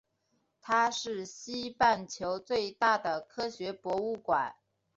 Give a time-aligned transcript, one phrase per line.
[0.59, 4.55] 它是西半球最大的科学博物馆。